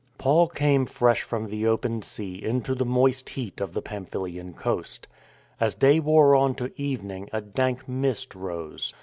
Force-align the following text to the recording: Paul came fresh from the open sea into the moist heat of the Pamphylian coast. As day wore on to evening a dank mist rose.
Paul 0.17 0.47
came 0.47 0.87
fresh 0.87 1.21
from 1.21 1.45
the 1.45 1.67
open 1.67 2.01
sea 2.01 2.41
into 2.43 2.73
the 2.73 2.83
moist 2.87 3.29
heat 3.29 3.61
of 3.61 3.73
the 3.73 3.83
Pamphylian 3.83 4.55
coast. 4.55 5.07
As 5.59 5.75
day 5.75 5.99
wore 5.99 6.33
on 6.33 6.55
to 6.55 6.71
evening 6.75 7.29
a 7.31 7.39
dank 7.39 7.87
mist 7.87 8.33
rose. 8.33 8.95